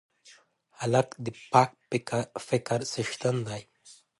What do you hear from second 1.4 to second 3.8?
پاک فکر څښتن دی.